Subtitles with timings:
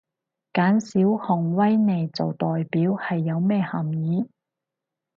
[0.53, 4.27] 揀小熊維尼做代表係有咩含意？